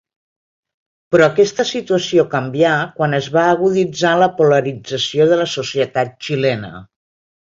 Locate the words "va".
3.35-3.43